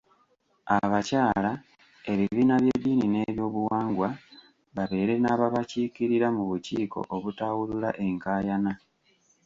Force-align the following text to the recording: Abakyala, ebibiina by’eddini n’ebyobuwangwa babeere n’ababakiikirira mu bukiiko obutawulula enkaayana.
Abakyala, 0.77 1.51
ebibiina 2.11 2.55
by’eddini 2.63 3.05
n’ebyobuwangwa 3.09 4.09
babeere 4.75 5.13
n’ababakiikirira 5.19 6.27
mu 6.35 6.43
bukiiko 6.49 6.99
obutawulula 7.15 7.89
enkaayana. 8.05 8.71